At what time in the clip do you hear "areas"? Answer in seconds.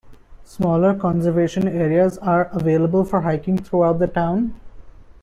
1.67-2.17